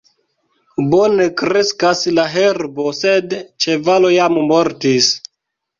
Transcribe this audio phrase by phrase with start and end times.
[0.93, 5.17] Bone kreskas la herbo, sed ĉevalo jam mortis.